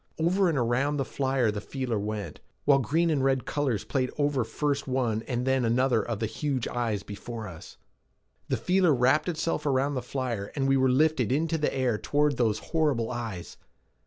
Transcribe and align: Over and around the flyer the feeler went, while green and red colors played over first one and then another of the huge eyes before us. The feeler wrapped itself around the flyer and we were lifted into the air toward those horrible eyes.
Over 0.17 0.49
and 0.49 0.57
around 0.57 0.97
the 0.97 1.05
flyer 1.05 1.51
the 1.51 1.61
feeler 1.61 1.99
went, 1.99 2.39
while 2.65 2.79
green 2.79 3.11
and 3.11 3.23
red 3.23 3.45
colors 3.45 3.83
played 3.83 4.09
over 4.17 4.43
first 4.43 4.87
one 4.87 5.21
and 5.27 5.45
then 5.45 5.63
another 5.63 6.01
of 6.03 6.17
the 6.17 6.25
huge 6.25 6.67
eyes 6.67 7.03
before 7.03 7.47
us. 7.47 7.77
The 8.49 8.57
feeler 8.57 8.95
wrapped 8.95 9.29
itself 9.29 9.63
around 9.63 9.93
the 9.93 10.01
flyer 10.01 10.51
and 10.55 10.67
we 10.67 10.75
were 10.75 10.89
lifted 10.89 11.31
into 11.31 11.59
the 11.59 11.71
air 11.71 11.99
toward 11.99 12.37
those 12.37 12.57
horrible 12.73 13.11
eyes. 13.11 13.57